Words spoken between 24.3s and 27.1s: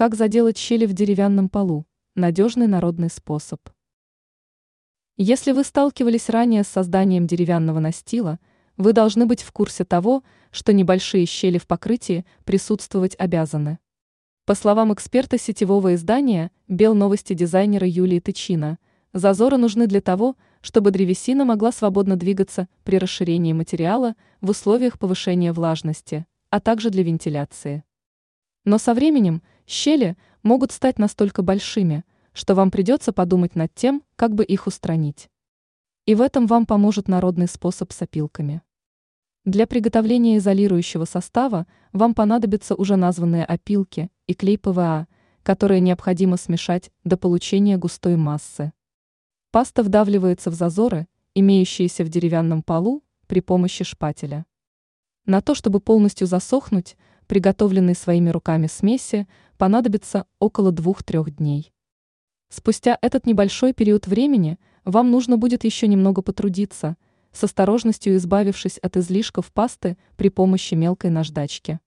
в условиях повышения влажности, а также для